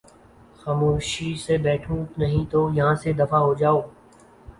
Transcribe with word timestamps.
خاموشی 0.59 1.33
سے 1.37 1.57
بیٹھو 1.65 1.95
نہیں 2.17 2.45
تو 2.51 2.67
یہاں 2.73 2.95
سے 2.95 3.13
دفعہ 3.13 3.39
ہو 3.39 3.53
جاؤ 3.53 3.79